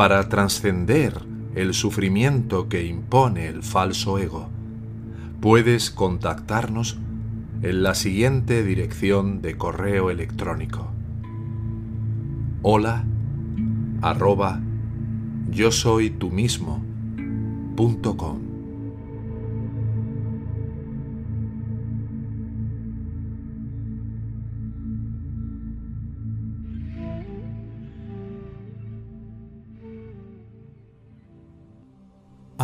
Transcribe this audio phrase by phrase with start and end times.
[0.00, 1.12] para trascender
[1.54, 4.48] el sufrimiento que impone el falso ego,
[5.42, 6.96] puedes contactarnos
[7.60, 10.90] en la siguiente dirección de correo electrónico.
[12.62, 13.04] Hola
[14.00, 14.62] arroba
[15.50, 16.82] yo soy tú mismo.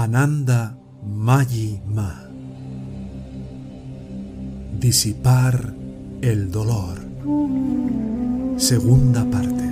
[0.07, 2.15] Ananda Mayi Ma.
[4.79, 5.75] Disipar
[6.23, 7.01] el dolor.
[8.57, 9.65] Segunda parte.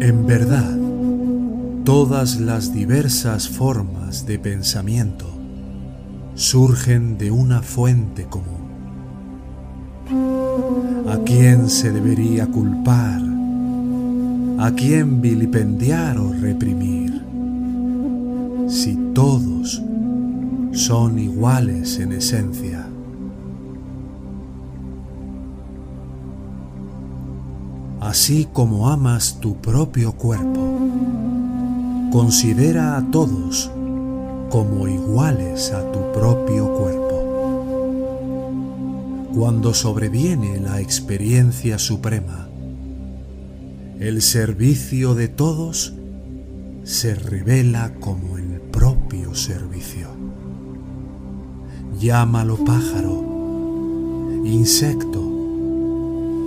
[0.00, 0.78] En verdad,
[1.84, 5.26] todas las diversas formas de pensamiento
[6.34, 8.62] surgen de una fuente común.
[11.06, 13.31] ¿A quién se debería culpar?
[14.62, 17.20] ¿A quién vilipendiar o reprimir?
[18.68, 19.82] Si todos
[20.70, 22.86] son iguales en esencia.
[28.00, 30.78] Así como amas tu propio cuerpo,
[32.12, 33.68] considera a todos
[34.48, 37.18] como iguales a tu propio cuerpo.
[39.34, 42.51] Cuando sobreviene la experiencia suprema,
[44.02, 45.94] el servicio de todos
[46.82, 50.08] se revela como el propio servicio.
[52.00, 53.22] Llámalo pájaro,
[54.44, 55.20] insecto,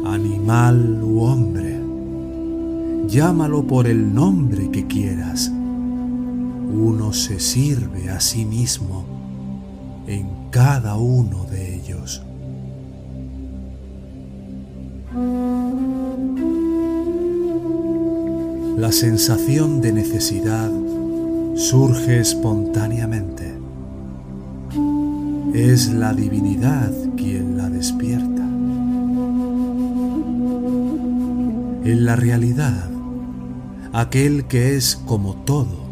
[0.06, 1.80] animal u hombre.
[3.08, 5.50] Llámalo por el nombre que quieras.
[5.50, 9.06] Uno se sirve a sí mismo
[10.08, 12.22] en cada uno de ellos.
[18.78, 20.70] La sensación de necesidad
[21.56, 23.56] surge espontáneamente.
[25.54, 28.44] Es la divinidad quien la despierta.
[31.86, 32.90] En la realidad,
[33.94, 35.86] aquel que es como todo,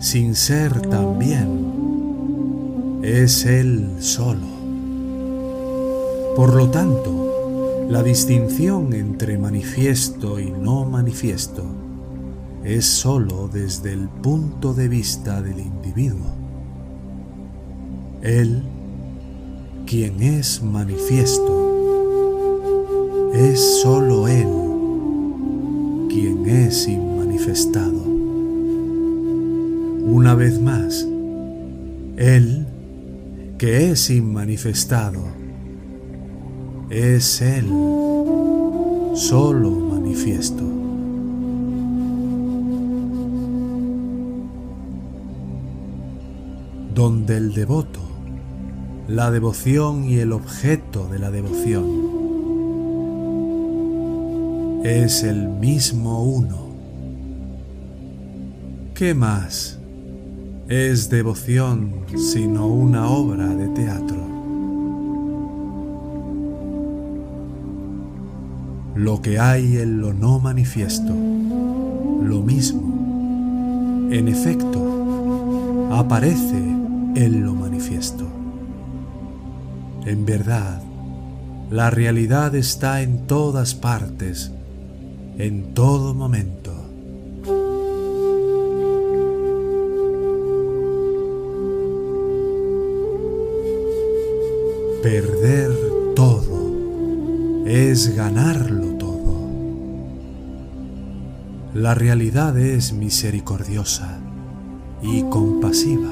[0.00, 4.48] sin ser también, es él solo.
[6.34, 7.21] Por lo tanto,
[7.88, 11.64] la distinción entre manifiesto y no manifiesto
[12.64, 16.32] es sólo desde el punto de vista del individuo.
[18.22, 18.62] Él,
[19.86, 21.70] quien es manifiesto,
[23.34, 24.48] es sólo Él
[26.12, 28.02] quien es inmanifestado.
[30.04, 31.08] Una vez más,
[32.18, 32.66] Él,
[33.56, 35.41] que es inmanifestado,
[36.92, 37.64] es Él,
[39.14, 40.62] solo manifiesto.
[46.94, 48.00] Donde el devoto,
[49.08, 52.12] la devoción y el objeto de la devoción
[54.84, 56.72] es el mismo uno.
[58.94, 59.78] ¿Qué más
[60.68, 64.21] es devoción sino una obra de teatro?
[68.94, 76.58] Lo que hay en lo no manifiesto, lo mismo, en efecto, aparece
[77.14, 78.26] en lo manifiesto.
[80.04, 80.82] En verdad,
[81.70, 84.52] la realidad está en todas partes,
[85.38, 86.81] en todo momento.
[97.64, 99.32] Es ganarlo todo.
[101.74, 104.18] La realidad es misericordiosa
[105.02, 106.10] y compasiva.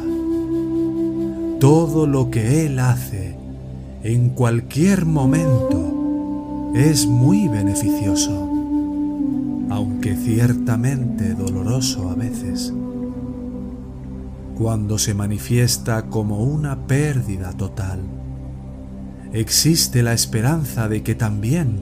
[1.59, 3.37] Todo lo que Él hace
[4.03, 8.49] en cualquier momento es muy beneficioso,
[9.71, 12.73] aunque ciertamente doloroso a veces.
[14.57, 18.20] Cuando se manifiesta como una pérdida total,
[19.33, 21.81] existe la esperanza de que también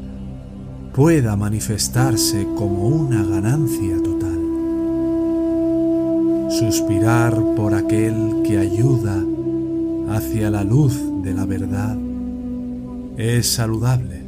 [0.94, 4.38] pueda manifestarse como una ganancia total.
[6.50, 9.22] Suspirar por aquel que ayuda
[10.10, 11.96] hacia la luz de la verdad
[13.16, 14.22] es saludable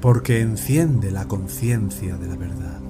[0.00, 2.80] porque enciende la conciencia de la verdad.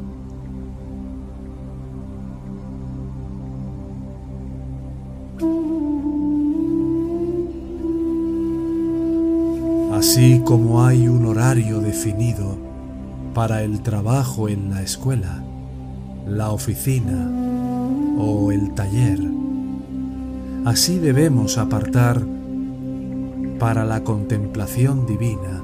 [10.12, 12.59] Así como hay un horario definido
[13.32, 15.43] para el trabajo en la escuela,
[16.26, 17.31] la oficina
[18.19, 19.19] o el taller,
[20.67, 22.20] así debemos apartar
[23.59, 25.62] para la contemplación divina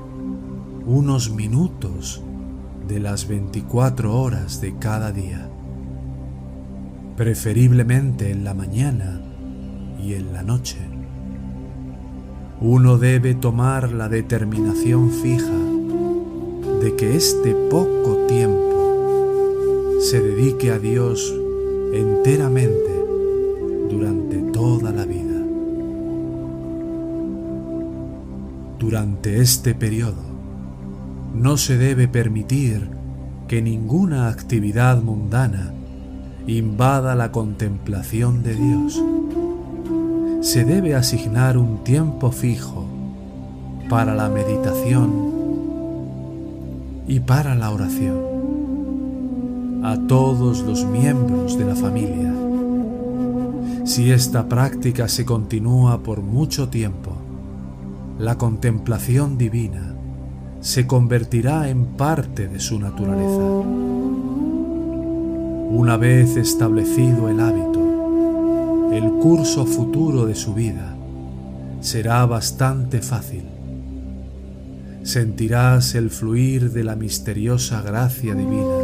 [0.86, 2.22] unos minutos
[2.88, 5.46] de las 24 horas de cada día,
[7.18, 9.20] preferiblemente en la mañana
[10.02, 10.87] y en la noche
[12.60, 15.54] uno debe tomar la determinación fija
[16.82, 21.32] de que este poco tiempo se dedique a Dios
[21.92, 23.04] enteramente
[23.88, 25.40] durante toda la vida.
[28.80, 30.22] Durante este periodo
[31.34, 32.88] no se debe permitir
[33.46, 35.72] que ninguna actividad mundana
[36.48, 39.00] invada la contemplación de Dios
[40.48, 42.86] se debe asignar un tiempo fijo
[43.90, 45.28] para la meditación
[47.06, 48.16] y para la oración
[49.84, 52.32] a todos los miembros de la familia.
[53.84, 57.12] Si esta práctica se continúa por mucho tiempo,
[58.18, 59.96] la contemplación divina
[60.62, 63.42] se convertirá en parte de su naturaleza.
[65.70, 67.67] Una vez establecido el hábito,
[68.92, 70.96] el curso futuro de su vida
[71.80, 73.44] será bastante fácil.
[75.02, 78.76] Sentirás el fluir de la misteriosa gracia divina,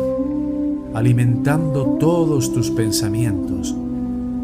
[0.95, 3.75] alimentando todos tus pensamientos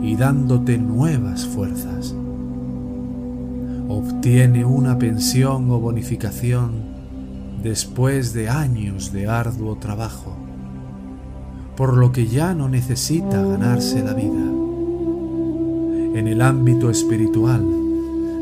[0.03, 2.15] y dándote nuevas fuerzas.
[3.89, 6.73] Obtiene una pensión o bonificación
[7.63, 10.35] después de años de arduo trabajo,
[11.77, 14.60] por lo que ya no necesita ganarse la vida
[16.15, 17.65] en el ámbito espiritual,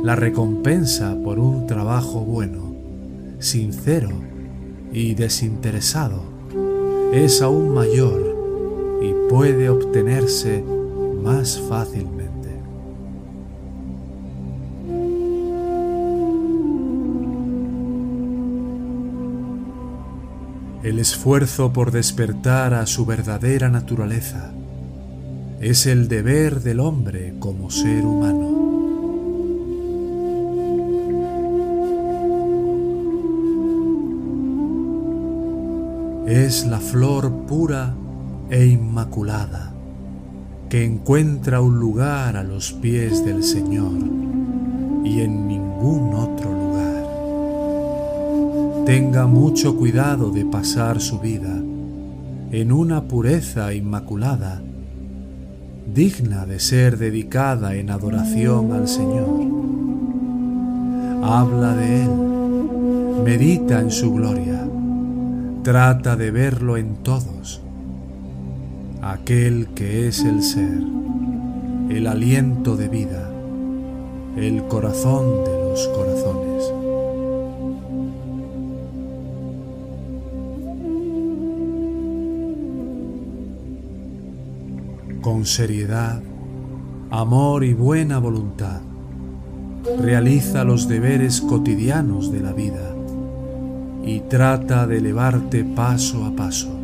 [0.02, 2.74] la recompensa por un trabajo bueno,
[3.38, 4.10] sincero
[4.92, 6.22] y desinteresado
[7.12, 10.64] es aún mayor y puede obtenerse
[11.22, 12.28] más fácilmente.
[20.82, 24.52] El esfuerzo por despertar a su verdadera naturaleza
[25.60, 28.56] es el deber del hombre como ser humano.
[36.26, 37.94] Es la flor pura
[38.50, 39.72] e inmaculada
[40.68, 43.98] que encuentra un lugar a los pies del Señor
[45.04, 47.06] y en ningún otro lugar.
[48.84, 51.56] Tenga mucho cuidado de pasar su vida
[52.50, 54.62] en una pureza inmaculada
[55.94, 59.28] digna de ser dedicada en adoración al Señor.
[61.22, 62.10] Habla de Él,
[63.24, 64.66] medita en su gloria,
[65.62, 67.60] trata de verlo en todos,
[69.02, 70.82] aquel que es el ser,
[71.90, 73.30] el aliento de vida,
[74.36, 76.77] el corazón de los corazones.
[85.38, 86.20] Con seriedad,
[87.12, 88.80] amor y buena voluntad.
[90.00, 92.92] Realiza los deberes cotidianos de la vida
[94.04, 96.76] y trata de elevarte paso a paso.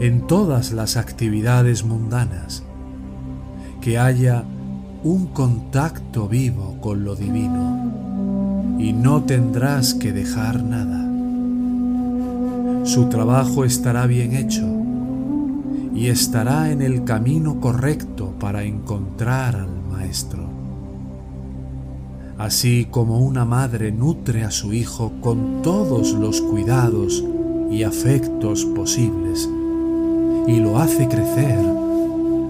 [0.00, 2.62] En todas las actividades mundanas,
[3.80, 4.44] que haya
[5.02, 11.02] un contacto vivo con lo divino y no tendrás que dejar nada.
[12.84, 14.75] Su trabajo estará bien hecho
[15.96, 20.44] y estará en el camino correcto para encontrar al Maestro.
[22.36, 27.24] Así como una madre nutre a su hijo con todos los cuidados
[27.70, 29.48] y afectos posibles
[30.46, 31.58] y lo hace crecer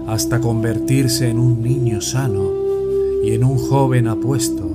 [0.07, 2.51] hasta convertirse en un niño sano
[3.23, 4.69] y en un joven apuesto,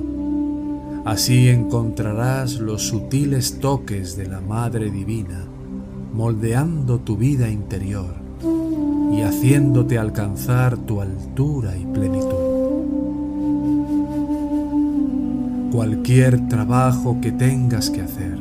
[1.05, 5.45] así encontrarás los sutiles toques de la Madre Divina
[6.11, 8.22] moldeando tu vida interior
[9.11, 12.53] y haciéndote alcanzar tu altura y plenitud.
[15.71, 18.37] Cualquier trabajo que tengas que hacer,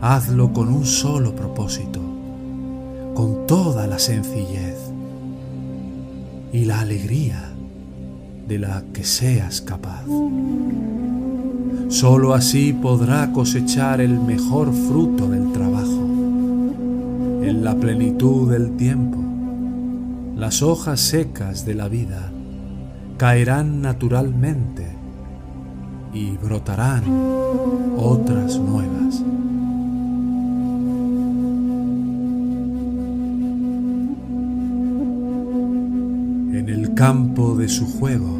[0.00, 2.00] hazlo con un solo propósito,
[3.14, 4.78] con toda la sencillez
[6.52, 7.50] y la alegría
[8.46, 10.04] de la que seas capaz.
[11.88, 16.08] Solo así podrá cosechar el mejor fruto del trabajo.
[17.42, 19.23] En la plenitud del tiempo,
[20.36, 22.30] las hojas secas de la vida
[23.16, 24.86] caerán naturalmente
[26.12, 27.04] y brotarán
[27.96, 29.22] otras nuevas.
[36.52, 38.38] En el campo de su juego,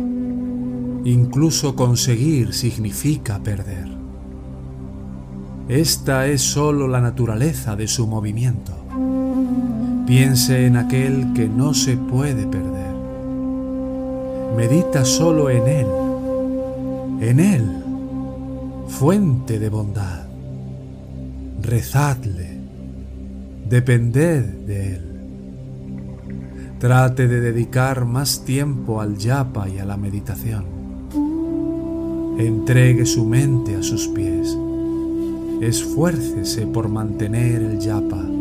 [1.05, 3.89] incluso conseguir significa perder.
[5.69, 8.84] Esta es sólo la naturaleza de su movimiento.
[10.07, 12.95] Piense en aquel que no se puede perder.
[14.55, 15.87] Medita solo en él,
[17.21, 17.65] en él,
[18.87, 20.27] fuente de bondad.
[21.63, 22.59] Rezadle,
[23.67, 25.03] depended de él.
[26.79, 30.67] Trate de dedicar más tiempo al yapa y a la meditación.
[32.39, 34.55] Entregue su mente a sus pies.
[35.63, 38.34] Esfuércese por mantener el yapa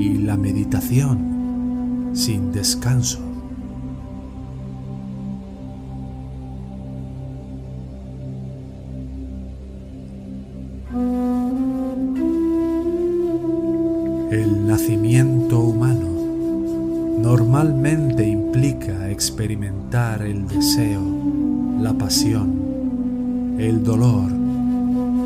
[0.00, 3.18] y la meditación sin descanso.
[14.30, 16.08] El nacimiento humano
[17.22, 21.02] normalmente implica experimentar el deseo,
[21.78, 24.30] la pasión, el dolor,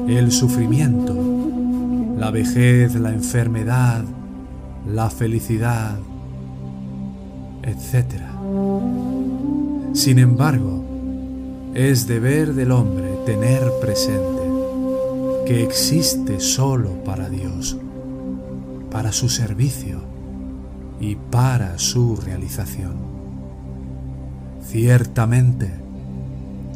[0.09, 1.15] el sufrimiento,
[2.19, 4.05] la vejez, la enfermedad,
[4.87, 5.99] la felicidad,
[7.63, 8.21] etc.
[9.93, 10.85] Sin embargo,
[11.75, 14.43] es deber del hombre tener presente
[15.47, 17.77] que existe solo para Dios
[18.95, 19.99] para su servicio
[21.01, 22.93] y para su realización.
[24.65, 25.69] Ciertamente,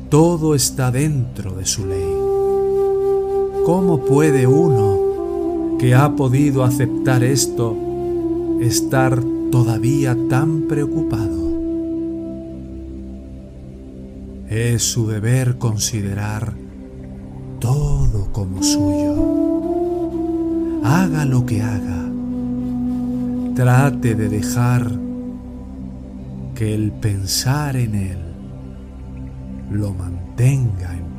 [0.09, 2.13] todo está dentro de su ley.
[3.65, 7.77] ¿Cómo puede uno que ha podido aceptar esto
[8.61, 11.49] estar todavía tan preocupado?
[14.49, 16.55] Es su deber considerar
[17.61, 19.15] todo como suyo.
[20.85, 21.99] Haga lo que haga
[23.59, 24.89] Trate de dejar
[26.55, 28.19] que el pensar en Él
[29.73, 31.18] lo mantenga en